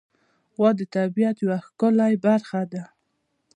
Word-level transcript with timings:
غوا 0.55 0.69
د 0.79 0.81
طبیعت 0.95 1.35
یوه 1.45 1.57
ښکلی 1.65 2.13
برخه 2.25 2.61
ده. 2.71 2.83